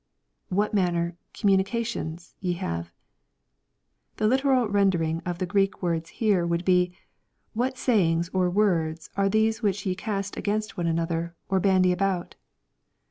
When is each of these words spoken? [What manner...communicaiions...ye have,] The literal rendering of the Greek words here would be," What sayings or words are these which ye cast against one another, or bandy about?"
[What 0.59 0.73
manner...communicaiions...ye 0.73 2.53
have,] 2.53 2.91
The 4.17 4.25
literal 4.27 4.67
rendering 4.67 5.21
of 5.27 5.37
the 5.37 5.45
Greek 5.45 5.83
words 5.83 6.09
here 6.09 6.43
would 6.43 6.65
be," 6.65 6.97
What 7.53 7.77
sayings 7.77 8.27
or 8.29 8.49
words 8.49 9.11
are 9.15 9.29
these 9.29 9.61
which 9.61 9.85
ye 9.85 9.93
cast 9.93 10.37
against 10.37 10.75
one 10.75 10.87
another, 10.87 11.35
or 11.49 11.59
bandy 11.59 11.91
about?" 11.91 12.33